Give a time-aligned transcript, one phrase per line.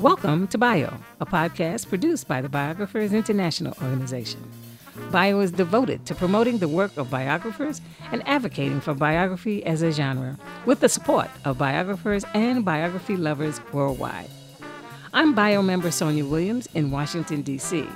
[0.00, 4.42] Welcome to Bio, a podcast produced by the Biographers International Organization.
[5.12, 7.80] Bio is devoted to promoting the work of biographers
[8.10, 13.60] and advocating for biography as a genre, with the support of biographers and biography lovers
[13.72, 14.28] worldwide.
[15.12, 17.86] I'm Bio member Sonia Williams in Washington, D.C.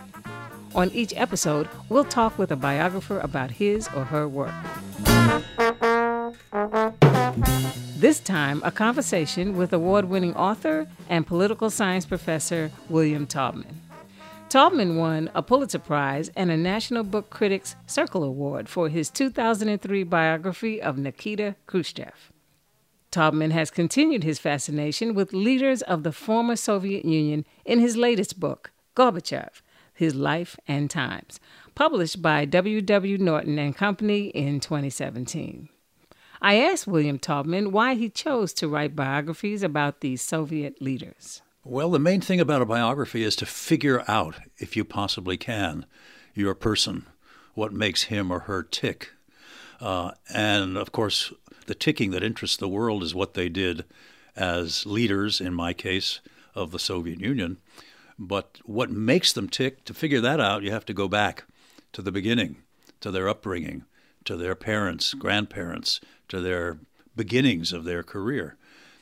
[0.77, 4.55] On each episode, we'll talk with a biographer about his or her work.
[8.05, 13.77] This time, a conversation with award winning author and political science professor William Taubman.
[14.51, 20.03] Taubman won a Pulitzer Prize and a National Book Critics Circle Award for his 2003
[20.03, 22.31] biography of Nikita Khrushchev.
[23.11, 28.39] Taubman has continued his fascination with leaders of the former Soviet Union in his latest
[28.39, 29.63] book, Gorbachev
[29.95, 31.41] His Life and Times,
[31.75, 32.83] published by W.
[32.83, 33.17] W.
[33.17, 35.71] Norton and Company in 2017.
[36.43, 41.43] I asked William Taubman why he chose to write biographies about these Soviet leaders.
[41.65, 45.87] Well, the main thing about a biography is to figure out, if you possibly can,
[46.35, 47.07] your person,
[47.55, 49.13] what makes him or her tick.
[49.81, 51.33] Uh, and of course,
[51.67, 53.85] the ticking that interests the world is what they did
[54.37, 56.21] as leaders, in my case,
[56.55, 57.57] of the Soviet Union.
[58.19, 61.45] But what makes them tick, to figure that out, you have to go back
[61.93, 62.57] to the beginning,
[63.01, 63.85] to their upbringing,
[64.25, 66.79] to their parents, grandparents, to their
[67.17, 68.57] beginnings of their career.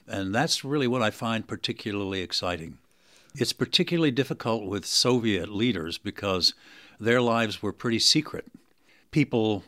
[0.07, 2.79] And that's really what I find particularly exciting.
[3.35, 6.55] It's particularly difficult with Soviet leaders because
[7.01, 8.47] their lives were pretty secret.
[9.11, 9.65] People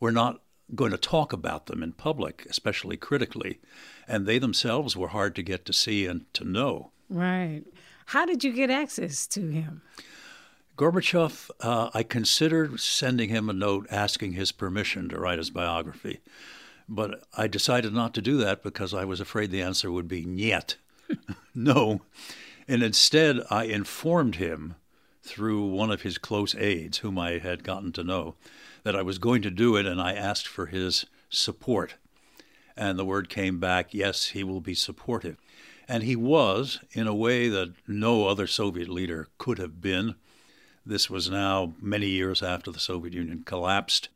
[0.00, 0.40] were not
[0.74, 3.60] going to talk about them in public, especially critically,
[4.08, 6.90] and they themselves were hard to get to see and to know.
[7.10, 7.62] Right.
[8.06, 9.82] How did you get access to him?
[10.76, 16.20] Gorbachev, uh, I considered sending him a note asking his permission to write his biography.
[16.94, 20.26] But I decided not to do that because I was afraid the answer would be
[20.26, 20.76] niet,
[21.54, 22.02] no.
[22.68, 24.74] And instead, I informed him
[25.22, 28.34] through one of his close aides, whom I had gotten to know,
[28.82, 31.94] that I was going to do it, and I asked for his support.
[32.76, 35.38] And the word came back yes, he will be supportive.
[35.88, 40.16] And he was, in a way that no other Soviet leader could have been.
[40.84, 44.10] This was now many years after the Soviet Union collapsed.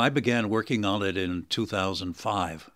[0.00, 2.70] I began working on it in 2005,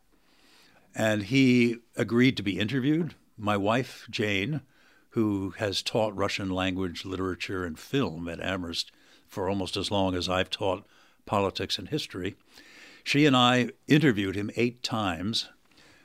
[0.95, 3.15] and he agreed to be interviewed.
[3.39, 4.61] My wife, Jane,
[5.11, 8.93] who has taught Russian language, literature, and film at Amherst
[9.27, 10.87] for almost as long as I've taught
[11.25, 12.37] politics and history,
[13.03, 15.49] she and I interviewed him eight times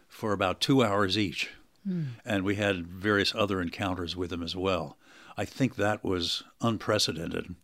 [0.07, 1.49] for about two hours each.
[1.87, 2.07] Mm.
[2.23, 4.97] And we had various other encounters with him as well.
[5.37, 7.55] I think that was unprecedented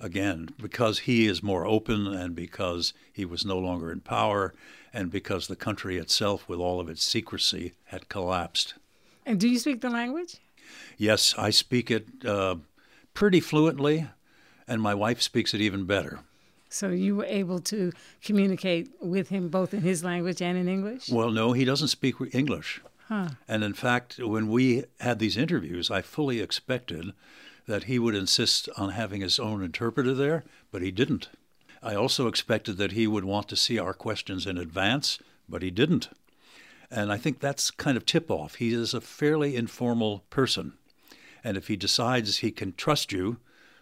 [0.00, 4.54] again, because he is more open and because he was no longer in power
[4.92, 8.74] and because the country itself, with all of its secrecy, had collapsed.
[9.24, 10.36] And do you speak the language?
[10.96, 12.56] Yes, I speak it uh,
[13.12, 14.06] pretty fluently,
[14.66, 16.20] and my wife speaks it even better.
[16.68, 17.92] So you were able to
[18.22, 21.08] communicate with him both in his language and in English?
[21.08, 22.82] Well, no, he doesn't speak English.
[23.08, 23.28] Huh.
[23.46, 27.12] And in fact, when we had these interviews, I fully expected
[27.66, 31.28] that he would insist on having his own interpreter there, but he didn't.
[31.82, 35.18] I also expected that he would want to see our questions in advance,
[35.48, 36.08] but he didn't.
[36.90, 38.56] And I think that's kind of tip off.
[38.56, 40.74] He is a fairly informal person.
[41.42, 43.38] And if he decides he can trust you,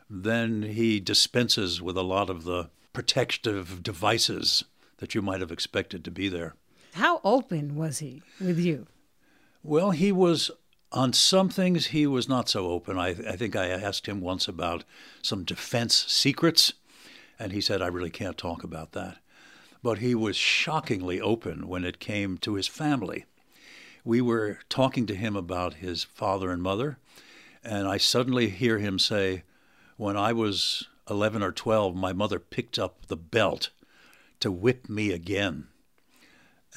[0.09, 4.65] then he dispenses with a lot of the protective devices
[4.99, 6.55] that you might have expected to be there.
[6.95, 8.87] How open was he with you?
[9.62, 10.51] Well, he was
[10.94, 12.99] on some things, he was not so open.
[12.99, 14.84] I, I think I asked him once about
[15.22, 16.72] some defense secrets,
[17.37, 19.19] and he said, I really can't talk about that.
[19.83, 23.27] But he was shockingly open when it came to his family.
[24.04, 26.99] We were talking to him about his father and mother,
[27.65, 29.43] and I suddenly hear him say,
[29.97, 33.71] When I was 11 or 12, my mother picked up the belt
[34.41, 35.66] to whip me again.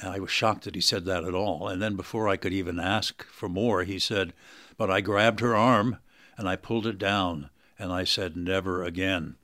[0.02, 1.68] I was shocked that he said that at all.
[1.68, 4.32] And then before I could even ask for more, he said,
[4.76, 5.98] But I grabbed her arm
[6.36, 9.36] and I pulled it down and I said, Never again.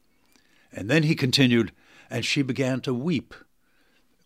[0.73, 1.73] And then he continued,
[2.11, 3.35] and she began to weep.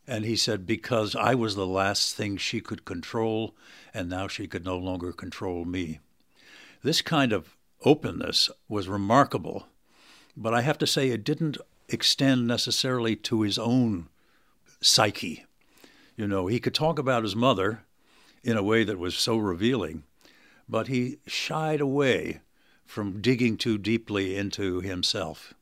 [0.07, 3.55] And he said, Because I was the last thing she could control,
[3.93, 6.01] and now she could no longer control me.
[6.83, 9.67] This kind of openness was remarkable,
[10.37, 11.59] but I have to say it didn't
[11.89, 14.09] extend necessarily to his own
[14.81, 15.45] psyche.
[16.19, 17.85] You know, he could talk about his mother
[18.43, 20.03] in a way that was so revealing,
[20.69, 22.41] but he shied away
[22.85, 25.55] from digging too deeply into himself.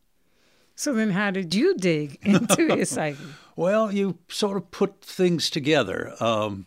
[0.75, 3.19] So then, how did you dig into his psyche?
[3.55, 6.15] well, you sort of put things together.
[6.21, 6.65] Um,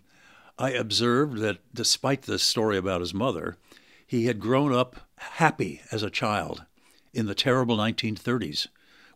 [0.59, 3.57] I observed that despite the story about his mother,
[4.05, 6.63] he had grown up happy as a child
[7.11, 8.67] in the terrible 1930s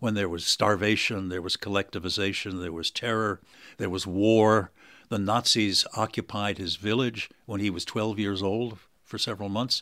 [0.04, 3.40] when there was starvation, there was collectivization, there was terror,
[3.78, 4.70] there was war.
[5.08, 9.82] The Nazis occupied his village when he was 12 years old for several months.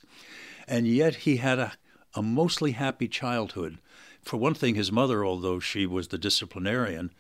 [0.68, 1.74] And yet he had a,
[2.14, 3.80] a mostly happy childhood.
[4.22, 7.12] For one thing, his mother, although she was the disciplinarian,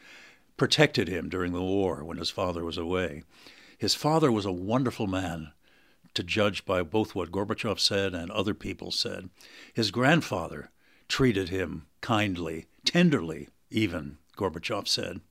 [0.56, 3.24] protected him during the war when his father was away.
[3.80, 5.54] His father was a wonderful man,
[6.14, 9.32] to judge by both what Gorbachev said and other people said.
[9.74, 10.70] His grandfather
[11.08, 15.22] treated him kindly, tenderly, even, Gorbachev said,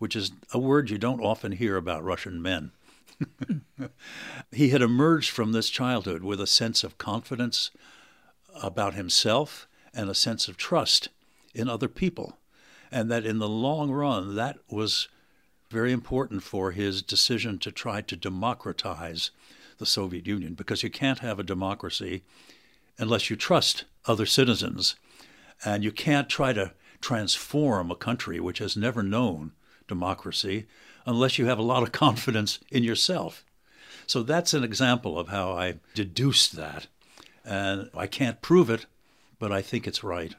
[0.00, 2.72] which is a word you don't often hear about Russian men.
[4.50, 7.70] he had emerged from this childhood with a sense of confidence
[8.60, 11.08] about himself and a sense of trust
[11.54, 12.38] in other people.
[12.90, 15.06] And that in the long run, that was
[15.70, 19.30] very important for his decision to try to democratize
[19.78, 22.24] the Soviet Union because you can't have a democracy
[22.98, 24.96] unless you trust other citizens.
[25.64, 26.72] And you can't try to
[27.04, 29.52] transform a country which has never known
[29.86, 30.66] democracy
[31.04, 33.44] unless you have a lot of confidence in yourself.
[34.06, 36.86] So that's an example of how I deduced that.
[37.44, 38.86] And I can't prove it,
[39.38, 40.34] but I think it's right.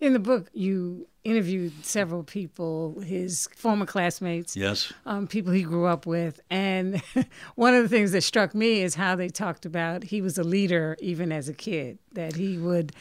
[0.00, 5.86] In the book, you interviewed several people, his former classmates, yes, um, people he grew
[5.86, 7.02] up with, and
[7.54, 10.44] one of the things that struck me is how they talked about he was a
[10.44, 11.98] leader even as a kid.
[12.12, 12.92] That he would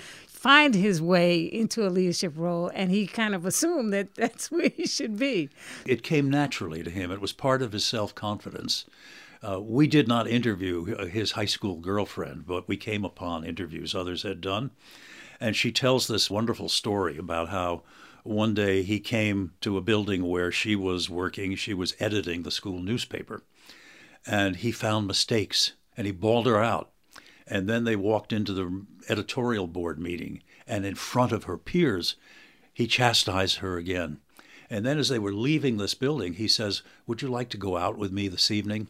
[0.44, 4.68] find his way into a leadership role, and he kind of assumed that that's where
[4.68, 5.50] he should be.
[5.86, 7.12] It came naturally to him.
[7.12, 8.86] It was part of his self confidence.
[9.42, 14.24] Uh, we did not interview his high school girlfriend, but we came upon interviews others
[14.24, 14.72] had done.
[15.40, 17.84] And she tells this wonderful story about how
[18.24, 21.56] one day he came to a building where she was working.
[21.56, 23.44] She was editing the school newspaper.
[24.26, 26.93] And he found mistakes and he bawled her out.
[27.48, 30.42] And then they walked into the editorial board meeting.
[30.68, 32.16] And in front of her peers,
[32.74, 34.20] he chastised her again.
[34.70, 37.78] And then as they were leaving this building, he says, Would you like to go
[37.78, 38.88] out with me this evening?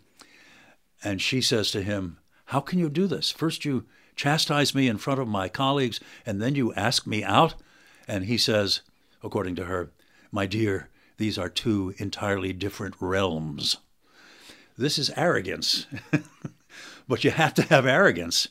[1.04, 3.32] And she says to him, How can you do this?
[3.32, 3.86] First you
[4.16, 7.56] chastise me in front of my colleagues, and then you ask me out?
[8.08, 8.82] And he says,
[9.24, 9.92] according to her,
[10.32, 13.78] My dear, these are two entirely different realms.
[14.78, 15.86] This is arrogance.
[17.08, 18.48] but you have to have arrogance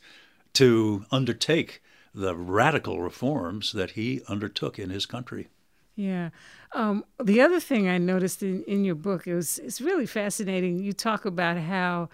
[0.54, 1.82] to undertake
[2.14, 5.48] the radical reforms that he undertook in his country.
[5.94, 6.30] Yeah.
[6.72, 10.78] Um, the other thing I noticed in, in your book, it was it's really fascinating.
[10.78, 12.08] You talk about how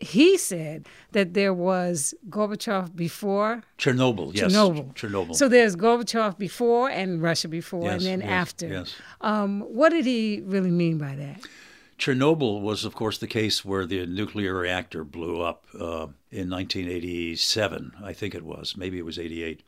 [0.00, 4.34] he said that there was Gorbachev before Chernobyl.
[4.34, 4.92] Yes, Chernobyl.
[4.94, 5.36] Chernobyl.
[5.36, 8.68] So there's Gorbachev before and Russia before, yes, and then yes, after.
[8.68, 8.94] Yes.
[9.20, 11.42] Um, what did he really mean by that?
[12.02, 17.92] Chernobyl was, of course, the case where the nuclear reactor blew up uh, in 1987.
[18.02, 18.76] I think it was.
[18.76, 19.62] Maybe it was 88.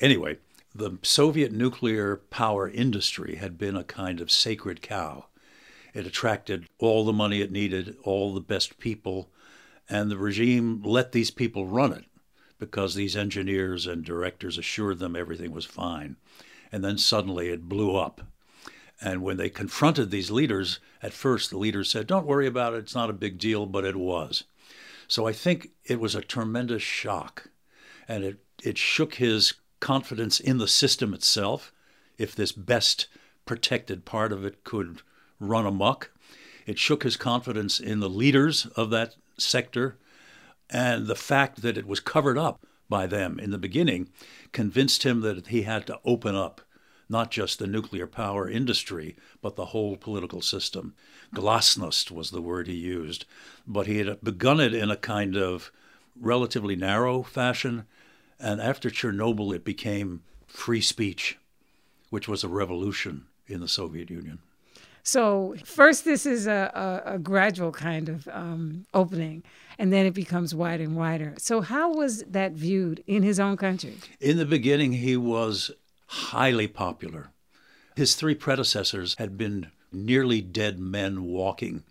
[0.00, 0.38] Anyway,
[0.74, 5.26] the Soviet nuclear power industry had been a kind of sacred cow.
[5.94, 9.30] It attracted all the money it needed, all the best people,
[9.88, 12.06] and the regime let these people run it
[12.58, 16.16] because these engineers and directors assured them everything was fine.
[16.72, 18.22] And then suddenly it blew up.
[19.00, 22.78] And when they confronted these leaders, at first the leaders said, Don't worry about it,
[22.78, 24.44] it's not a big deal, but it was.
[25.08, 27.48] So I think it was a tremendous shock.
[28.06, 31.72] And it, it shook his confidence in the system itself.
[32.18, 33.06] If this best
[33.46, 35.00] protected part of it could
[35.38, 36.10] run amok,
[36.66, 39.96] it shook his confidence in the leaders of that sector.
[40.68, 44.10] And the fact that it was covered up by them in the beginning
[44.52, 46.60] convinced him that he had to open up
[47.10, 50.94] not just the nuclear power industry, but the whole political system.
[51.34, 53.24] Glasnost was the word he used,
[53.66, 55.72] but he had begun it in a kind of
[56.18, 57.84] relatively narrow fashion.
[58.38, 61.38] And after Chernobyl, it became free speech,
[62.10, 64.38] which was a revolution in the Soviet Union.
[65.02, 69.42] So first, this is a, a, a gradual kind of um, opening,
[69.78, 71.34] and then it becomes wider and wider.
[71.38, 73.96] So how was that viewed in his own country?
[74.20, 75.70] In the beginning, he was
[76.10, 77.30] highly popular.
[77.94, 81.84] His three predecessors had been nearly dead men walking.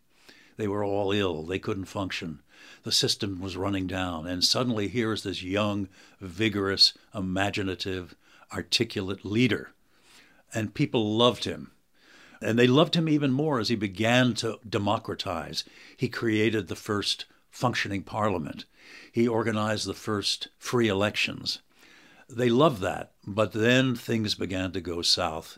[0.58, 2.40] They were all ill, they couldn't function.
[2.84, 5.88] The system was running down, and suddenly here is this young,
[6.20, 8.14] vigorous, imaginative,
[8.54, 9.72] articulate leader.
[10.54, 11.72] And people loved him.
[12.42, 15.64] And they loved him even more as he began to democratize.
[15.96, 18.66] He created the first functioning parliament.
[19.12, 21.60] He organized the first free elections.
[22.30, 25.58] They loved that, but then things began to go south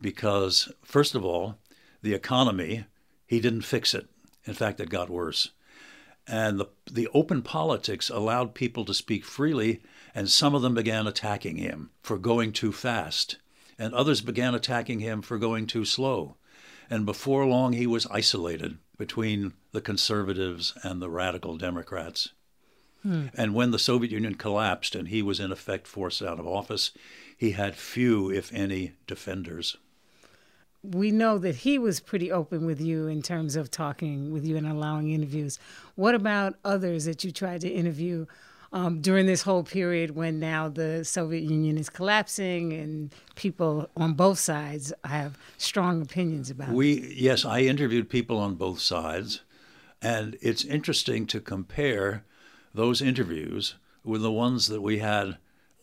[0.00, 1.58] because, first of all,
[2.02, 2.86] the economy,
[3.26, 4.08] he didn't fix it.
[4.44, 5.50] In fact, it got worse.
[6.26, 9.80] And the, the open politics allowed people to speak freely,
[10.14, 13.36] and some of them began attacking him for going too fast,
[13.78, 16.36] and others began attacking him for going too slow.
[16.90, 22.30] And before long, he was isolated between the conservatives and the radical Democrats.
[23.02, 23.26] Hmm.
[23.34, 26.90] And when the Soviet Union collapsed and he was in effect forced out of office,
[27.36, 29.76] he had few, if any, defenders.
[30.82, 34.56] We know that he was pretty open with you in terms of talking with you
[34.56, 35.58] and allowing interviews.
[35.94, 38.26] What about others that you tried to interview
[38.72, 44.14] um, during this whole period when now the Soviet Union is collapsing and people on
[44.14, 47.16] both sides have strong opinions about we, it?
[47.16, 49.40] Yes, I interviewed people on both sides.
[50.00, 52.24] And it's interesting to compare
[52.78, 55.36] those interviews were the ones that we had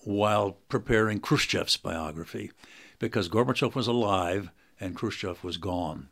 [0.06, 2.52] while preparing Khrushchev's biography,
[3.00, 4.50] because Gorbachev was alive
[4.80, 6.08] and Khrushchev was gone.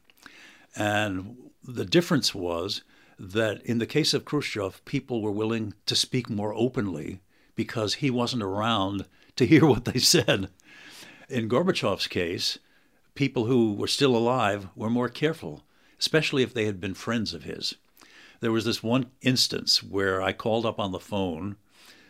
[0.75, 2.84] And the difference was
[3.18, 7.22] that in the case of Khrushchev, people were willing to speak more openly
[7.56, 9.06] because he wasn't around
[9.38, 10.50] to hear what they said.
[11.30, 12.60] In Gorbachev's case,
[13.16, 15.63] people who were still alive were more careful,
[15.98, 17.75] especially if they had been friends of his.
[18.44, 21.56] There was this one instance where I called up on the phone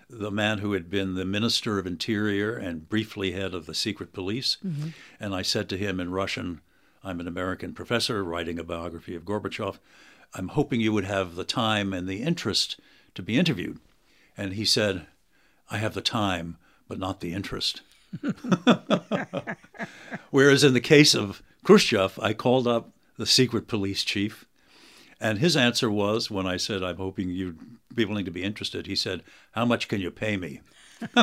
[0.10, 4.13] the man who had been the Minister of Interior and briefly head of the secret
[4.13, 4.58] police.
[4.66, 4.90] Mm-hmm.
[5.20, 6.62] And I said to him in Russian,
[7.04, 9.78] I'm an American professor writing a biography of Gorbachev.
[10.34, 12.80] I'm hoping you would have the time and the interest
[13.13, 13.80] to be interviewed.
[14.36, 15.06] And he said,
[15.70, 17.82] I have the time, but not the interest.
[20.32, 24.48] Whereas in the case of Khrushchev, I called up the secret police chief,
[25.24, 27.58] and his answer was when I said, I'm hoping you'd
[27.96, 30.60] be willing to be interested, he said, How much can you pay me?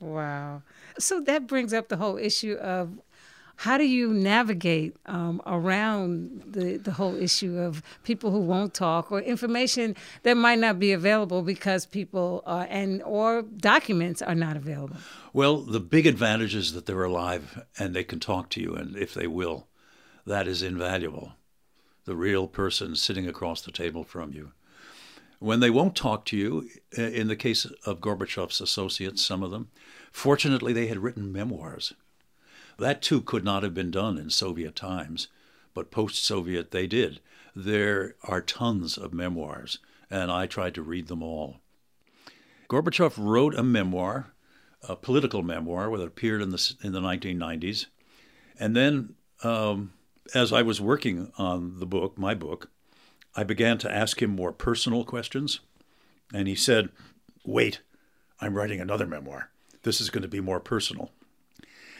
[0.00, 0.62] wow.
[0.98, 2.98] So that brings up the whole issue of
[3.54, 9.12] how do you navigate um, around the, the whole issue of people who won't talk
[9.12, 14.56] or information that might not be available because people are, and or documents are not
[14.56, 14.96] available?
[15.32, 18.96] Well, the big advantage is that they're alive and they can talk to you, and
[18.96, 19.68] if they will,
[20.28, 21.32] that is invaluable.
[22.04, 24.52] The real person sitting across the table from you.
[25.40, 29.68] When they won't talk to you, in the case of Gorbachev's associates, some of them,
[30.10, 31.92] fortunately they had written memoirs
[32.78, 35.28] that too could not have been done in Soviet times,
[35.74, 37.20] but post Soviet they did.
[37.54, 41.58] There are tons of memoirs, and I tried to read them all.
[42.68, 44.32] Gorbachev wrote a memoir,
[44.88, 47.86] a political memoir, that appeared in the, in the 1990s.
[48.60, 49.92] And then, um,
[50.34, 52.70] as I was working on the book, my book,
[53.34, 55.60] I began to ask him more personal questions.
[56.32, 56.90] And he said,
[57.44, 57.80] Wait,
[58.40, 59.50] I'm writing another memoir.
[59.82, 61.10] This is going to be more personal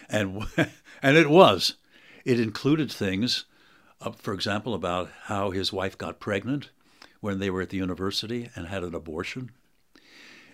[0.09, 0.47] and
[1.03, 1.75] and it was.
[2.25, 3.45] It included things,
[4.01, 6.71] uh, for example, about how his wife got pregnant
[7.21, 9.51] when they were at the university and had an abortion.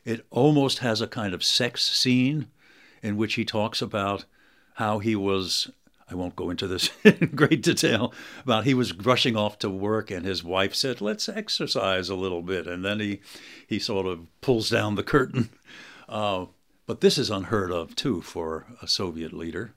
[0.05, 2.49] It almost has a kind of sex scene
[3.03, 4.25] in which he talks about
[4.75, 5.71] how he was
[6.11, 10.11] I won't go into this in great detail about he was rushing off to work
[10.11, 13.21] and his wife said, "Let's exercise a little bit," and then he
[13.67, 15.51] he sort of pulls down the curtain.
[16.09, 16.47] Uh,
[16.87, 19.75] but this is unheard of too for a Soviet leader.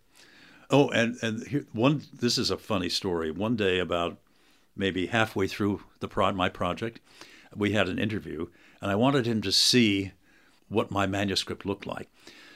[0.69, 3.31] Oh, and and here, one this is a funny story.
[3.31, 4.17] One day, about
[4.75, 6.99] maybe halfway through the pro- my project,
[7.55, 8.47] we had an interview,
[8.81, 10.11] and I wanted him to see
[10.67, 12.09] what my manuscript looked like.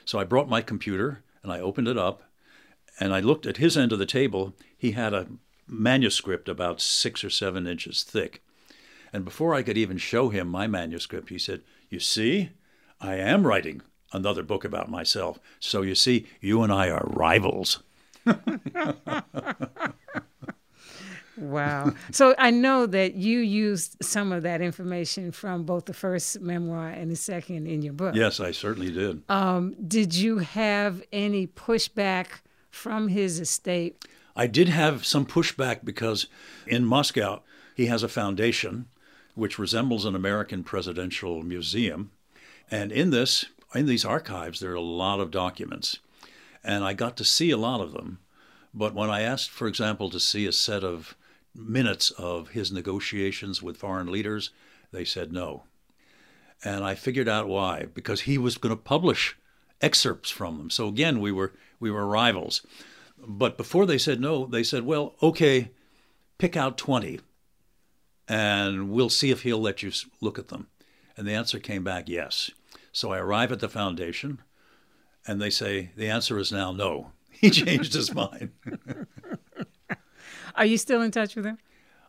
[0.05, 2.23] So I brought my computer and I opened it up,
[3.01, 4.53] and I looked at his end of the table.
[4.77, 5.25] He had a
[5.67, 8.43] manuscript about six or seven inches thick.
[9.11, 12.51] And before I could even show him my manuscript, he said, You see,
[13.01, 13.81] I am writing
[14.13, 15.39] another book about myself.
[15.59, 17.81] So you see, you and I are rivals.
[21.37, 21.93] wow.
[22.11, 26.89] So I know that you used some of that information from both the first memoir
[26.89, 28.13] and the second in your book.
[28.13, 29.23] Yes, I certainly did.
[29.27, 32.41] Um, did you have any pushback
[32.71, 34.05] from his estate?
[34.35, 36.27] I did have some pushback because
[36.65, 37.41] in Moscow,
[37.75, 38.87] he has a foundation
[39.35, 42.11] which resembles an American presidential museum.
[42.69, 45.99] And in this, in these archives, there are a lot of documents,
[46.63, 48.19] and I got to see a lot of them.
[48.73, 51.15] But when I asked, for example, to see a set of
[51.53, 54.51] minutes of his negotiations with foreign leaders,
[54.91, 55.63] they said no.
[56.63, 59.37] And I figured out why, because he was going to publish
[59.81, 60.69] excerpts from them.
[60.69, 62.65] So again, we were we were rivals.
[63.17, 65.71] But before they said no, they said, "Well, okay,
[66.37, 67.19] pick out 20
[68.27, 70.67] and we'll see if he'll let you look at them."
[71.17, 72.51] And the answer came back yes.
[72.91, 74.41] So I arrive at the foundation,
[75.27, 77.11] and they say the answer is now no.
[77.41, 78.51] He changed his mind.
[80.55, 81.57] Are you still in touch with him?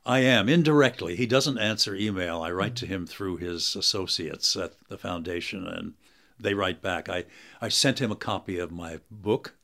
[0.04, 1.16] I am indirectly.
[1.16, 2.42] He doesn't answer email.
[2.42, 5.94] I write to him through his associates at the foundation, and
[6.42, 7.08] they write back.
[7.08, 7.24] I,
[7.60, 9.54] I sent him a copy of my book.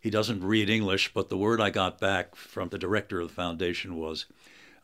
[0.00, 3.34] He doesn't read English, but the word I got back from the director of the
[3.34, 4.26] foundation was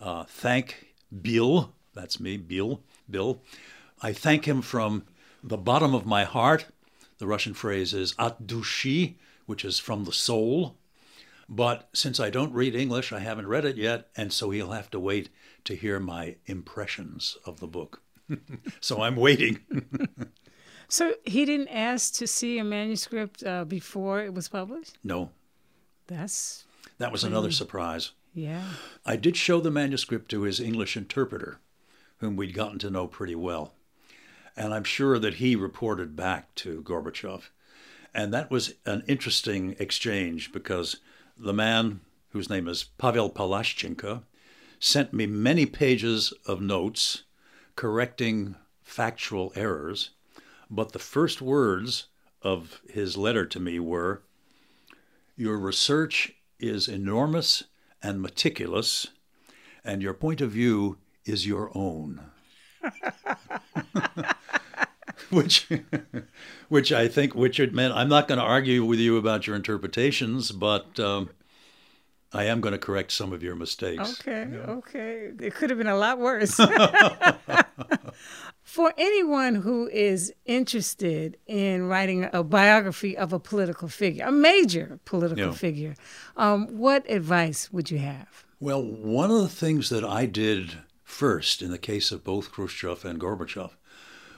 [0.01, 0.89] uh, thank
[1.23, 1.73] Bill.
[1.95, 2.81] That's me, Bill.
[3.09, 3.41] Bill.
[4.03, 5.05] I thank him from
[5.43, 6.67] the bottom of my heart.
[7.19, 9.15] The Russian phrase is at dushi,
[9.47, 10.77] which is from the soul.
[11.49, 14.91] But since I don't read English, I haven't read it yet, and so he'll have
[14.91, 15.31] to wait
[15.65, 18.03] to hear my impressions of the book.
[18.81, 19.61] so I'm waiting.
[20.89, 24.99] so he didn't ask to see a manuscript uh, before it was published?
[25.03, 25.31] No.
[26.07, 26.65] That's.
[26.99, 28.13] That was another surprise.
[28.35, 28.63] Yeah.
[29.05, 31.59] I did show the manuscript to his English interpreter,
[32.19, 33.73] whom we'd gotten to know pretty well.
[34.57, 37.51] And I'm sure that he reported back to Gorbachev.
[38.15, 40.97] And that was an interesting exchange because
[41.37, 42.01] the man,
[42.31, 44.23] whose name is Pavel Palashchenko,
[44.79, 47.25] sent me many pages of notes
[47.75, 50.11] correcting factual errors.
[50.71, 52.09] But the first words
[52.43, 54.23] of his letter to me were
[55.37, 57.65] Your research is enormous
[58.03, 59.09] and meticulous,
[59.85, 62.21] and your point of view is your own.
[65.31, 65.69] which,
[66.69, 69.57] which I think, which it meant, I'm not going to argue with you about your
[69.57, 71.31] interpretations, but um,
[72.33, 74.21] I am going to correct some of your mistakes.
[74.21, 74.59] Okay, yeah.
[74.73, 75.33] okay.
[75.41, 76.59] It could have been a lot worse.
[78.77, 85.01] For anyone who is interested in writing a biography of a political figure, a major
[85.07, 85.53] political yeah.
[85.53, 85.95] figure,
[86.37, 88.45] um, what advice would you have?
[88.61, 93.03] Well, one of the things that I did first in the case of both Khrushchev
[93.07, 93.71] and Gorbachev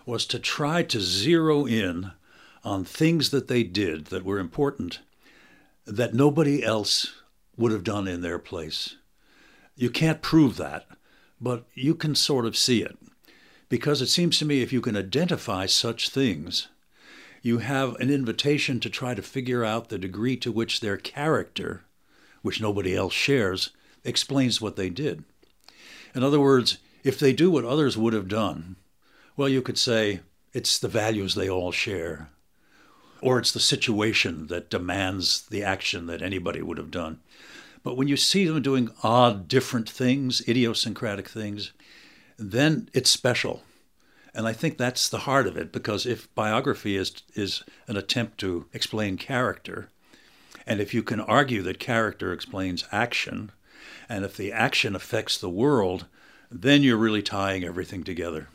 [0.07, 2.13] was to try to zero in
[2.63, 5.01] on things that they did that were important
[5.85, 7.13] that nobody else
[7.57, 8.95] would have done in their place.
[9.75, 10.87] You can't prove that,
[11.41, 12.97] but you can sort of see it.
[13.69, 16.69] Because it seems to me if you can identify such things,
[17.43, 21.85] you have an invitation to try to figure out the degree to which their character,
[22.43, 23.71] which nobody else shares,
[24.05, 25.25] explains what they did.
[26.15, 28.77] In other words, if they do what others would have done,
[29.37, 30.21] well, you could say
[30.53, 32.31] it's the values they all share,
[33.21, 37.21] or it's the situation that demands the action that anybody would have done.
[37.85, 41.73] But when you see them doing odd, different things, idiosyncratic things,
[42.39, 43.63] then it's special.
[44.35, 48.39] And I think that's the heart of it, because if biography is, is an attempt
[48.39, 49.89] to explain character,
[50.67, 53.51] and if you can argue that character explains action,
[54.09, 56.07] and if the action affects the world,
[56.51, 58.49] then you're really tying everything together.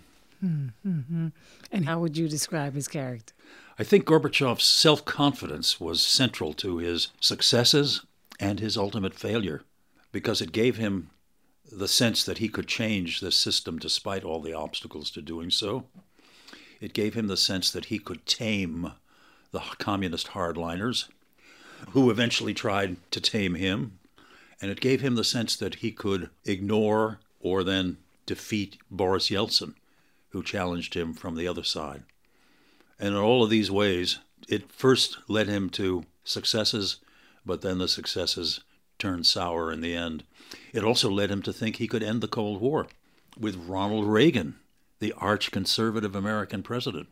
[0.44, 1.28] Mm-hmm.
[1.72, 3.34] And how would you describe his character?
[3.80, 8.06] I think Gorbachev's self confidence was central to his successes
[8.40, 9.64] and his ultimate failure
[10.12, 11.10] because it gave him
[11.76, 15.86] the sense that he could change the system despite all the obstacles to doing so.
[16.80, 18.94] It gave him the sense that he could tame
[19.52, 21.08] the communist hardliners
[21.90, 24.00] who eventually tried to tame him.
[24.62, 29.74] And it gave him the sense that he could ignore or then defeat Boris Yeltsin
[30.30, 32.04] who challenged him from the other side.
[33.00, 36.98] And in all of these ways, it first led him to successes,
[37.46, 38.62] but then the successes
[39.04, 40.24] turned sour in the end.
[40.72, 42.88] It also led him to think he could end the Cold War
[43.38, 44.56] with Ronald Reagan,
[45.00, 47.10] the arch conservative American president.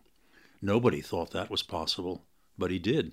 [0.62, 2.24] Nobody thought that was possible,
[2.58, 3.12] but he did.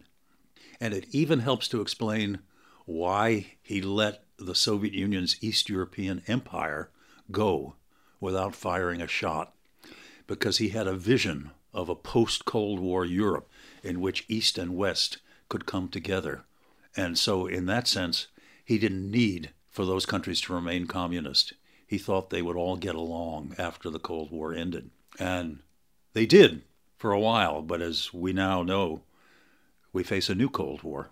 [0.80, 2.38] And it even helps to explain
[2.86, 6.88] why he let the Soviet Union's East European empire
[7.32, 7.74] go
[8.20, 9.54] without firing a shot
[10.28, 13.50] because he had a vision of a post Cold War Europe
[13.82, 16.44] in which East and West could come together.
[16.96, 18.28] And so, in that sense,
[18.68, 21.54] he didn't need for those countries to remain communist.
[21.86, 24.90] He thought they would all get along after the Cold War ended.
[25.18, 25.60] And
[26.12, 26.64] they did
[26.98, 29.04] for a while, but as we now know,
[29.94, 31.08] we face a new Cold War.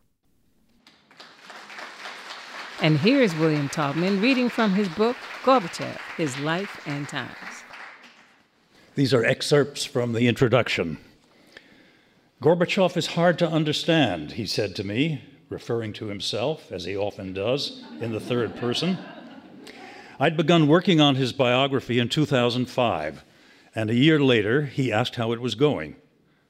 [2.82, 7.64] And here is William Taubman reading from his book, Gorbachev His Life and Times.
[8.96, 10.98] These are excerpts from the introduction.
[12.42, 17.32] Gorbachev is hard to understand, he said to me, referring to himself, as he often
[17.32, 18.98] does, in the third person.
[20.18, 23.24] I'd begun working on his biography in 2005,
[23.74, 25.96] and a year later he asked how it was going.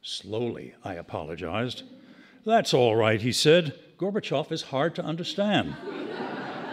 [0.02, 1.82] Slowly, I apologized.
[2.44, 3.74] That's all right, he said.
[3.98, 5.74] Gorbachev is hard to understand.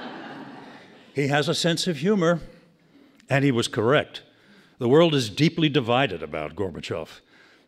[1.16, 2.42] he has a sense of humor,
[3.30, 4.22] and he was correct.
[4.78, 7.22] The world is deeply divided about Gorbachev.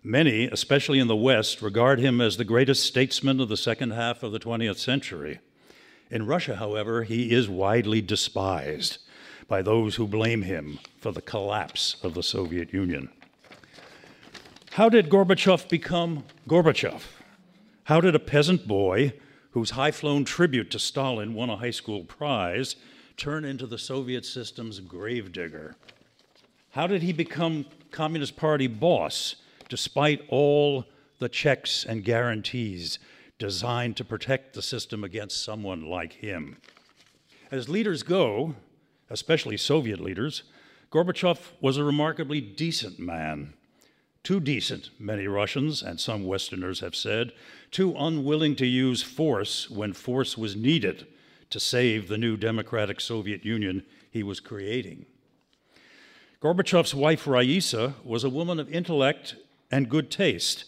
[0.05, 4.21] Many, especially in the West, regard him as the greatest statesman of the second half
[4.21, 5.39] of the 20th century.
[6.11, 8.99] In Russia, however, he is widely despised.
[9.47, 13.09] by those who blame him for the collapse of the Soviet Union.
[14.73, 17.01] How did Gorbachev become Gorbachev?
[17.85, 19.13] How did a peasant boy
[19.51, 22.75] whose high flown tribute to Stalin won a high school prize
[23.17, 25.75] turn into the Soviet system's gravedigger?
[26.71, 29.37] How did he become Communist Party boss
[29.69, 30.85] despite all
[31.19, 32.99] the checks and guarantees
[33.39, 36.57] designed to protect the system against someone like him?
[37.51, 38.55] As leaders go,
[39.09, 40.43] especially Soviet leaders,
[40.91, 43.53] Gorbachev was a remarkably decent man.
[44.23, 47.31] Too decent, many Russians and some Westerners have said,
[47.69, 51.05] too unwilling to use force when force was needed
[51.51, 55.05] to save the new democratic Soviet Union he was creating.
[56.41, 59.35] Gorbachev's wife, Raisa, was a woman of intellect
[59.71, 60.65] and good taste,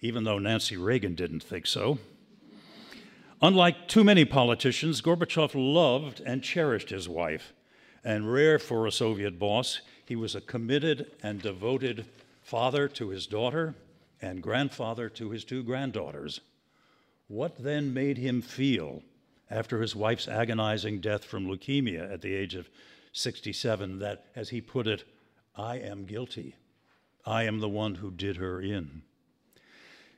[0.00, 1.98] even though Nancy Reagan didn't think so.
[3.40, 7.52] Unlike too many politicians, Gorbachev loved and cherished his wife,
[8.04, 12.06] and rare for a Soviet boss, he was a committed and devoted
[12.42, 13.74] father to his daughter
[14.20, 16.40] and grandfather to his two granddaughters.
[17.28, 19.02] What then made him feel,
[19.50, 22.68] after his wife's agonizing death from leukemia at the age of
[23.12, 25.04] 67, that, as he put it,
[25.56, 26.54] I am guilty?
[27.24, 29.02] I am the one who did her in.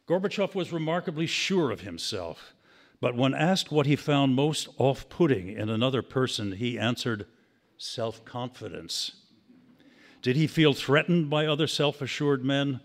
[0.07, 2.55] Gorbachev was remarkably sure of himself,
[3.01, 7.27] but when asked what he found most off putting in another person, he answered,
[7.77, 9.13] self confidence.
[10.23, 12.81] Did he feel threatened by other self assured men,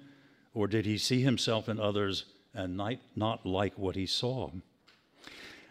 [0.54, 2.76] or did he see himself in others and
[3.16, 4.52] not like what he saw?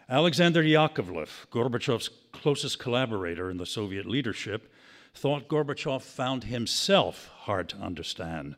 [0.09, 4.73] Alexander Yakovlev, Gorbachev's closest collaborator in the Soviet leadership,
[5.19, 8.55] thought Gorbachev found himself hard to understand.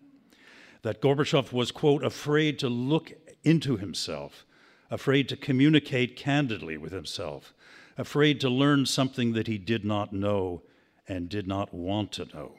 [0.83, 4.45] That Gorbachev was, quote, afraid to look into himself,
[4.91, 7.55] afraid to communicate candidly with himself,
[7.97, 10.61] afraid to learn something that he did not know
[11.07, 12.53] and did not want to know.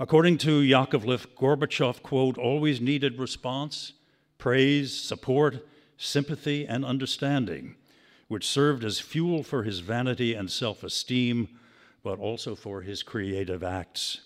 [0.00, 3.92] According to Yakovlev, Gorbachev, quote, always needed response,
[4.36, 5.64] praise, support,
[5.96, 7.76] sympathy, and understanding,
[8.26, 11.59] which served as fuel for his vanity and self esteem,
[12.02, 14.22] but also for his creative acts.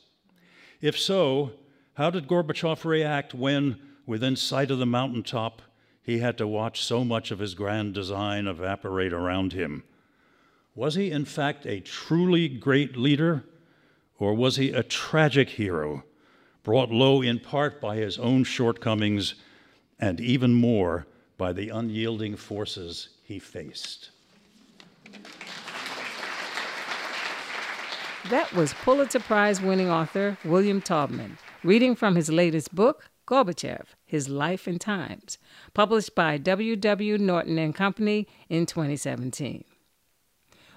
[0.80, 1.52] If so,
[1.94, 5.62] how did Gorbachev react when, within sight of the mountaintop,
[6.02, 9.84] he had to watch so much of his grand design evaporate around him?
[10.74, 13.44] Was he, in fact, a truly great leader?
[14.18, 16.04] Or was he a tragic hero,
[16.62, 19.34] brought low in part by his own shortcomings
[19.98, 21.06] and even more
[21.36, 24.10] by the unyielding forces he faced?
[28.30, 34.30] That was Pulitzer Prize winning author William Taubman reading from his latest book, Gorbachev His
[34.30, 35.36] Life and Times,
[35.74, 36.74] published by W.
[36.74, 37.18] W.
[37.18, 39.64] Norton and Company in 2017.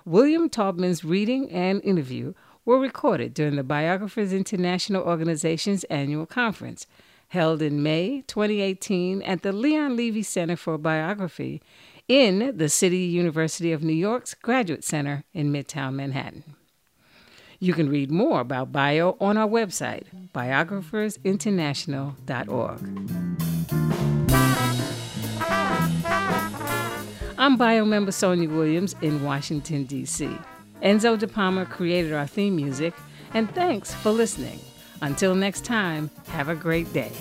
[0.04, 2.34] William Taubman's reading and interview
[2.66, 6.86] were recorded during the Biographers International Organization's annual conference,
[7.30, 11.62] held in May 2018 at the Leon Levy Center for Biography
[12.10, 16.44] in the City University of New York's Graduate Center in Midtown Manhattan.
[17.60, 22.80] You can read more about bio on our website, biographersinternational.org.
[27.40, 30.30] I'm bio member Sonia Williams in Washington, D.C.
[30.84, 32.94] Enzo De Palma created our theme music,
[33.34, 34.60] and thanks for listening.
[35.02, 37.12] Until next time, have a great day.